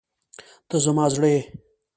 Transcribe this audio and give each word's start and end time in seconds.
ته 0.67 0.75
زما 0.85 1.05
زړه 1.13 1.29
یې. 1.33 1.41